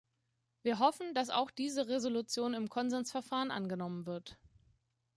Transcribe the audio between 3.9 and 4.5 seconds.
wird.